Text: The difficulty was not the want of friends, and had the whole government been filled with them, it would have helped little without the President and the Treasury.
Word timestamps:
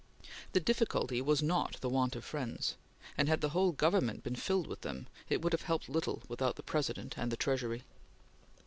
The 0.53 0.59
difficulty 0.59 1.21
was 1.21 1.43
not 1.43 1.77
the 1.79 1.87
want 1.87 2.15
of 2.15 2.25
friends, 2.25 2.73
and 3.19 3.29
had 3.29 3.41
the 3.41 3.49
whole 3.49 3.71
government 3.71 4.23
been 4.23 4.35
filled 4.35 4.65
with 4.65 4.81
them, 4.81 5.05
it 5.29 5.43
would 5.43 5.53
have 5.53 5.61
helped 5.61 5.87
little 5.87 6.23
without 6.27 6.55
the 6.55 6.63
President 6.63 7.19
and 7.19 7.31
the 7.31 7.37
Treasury. 7.37 7.83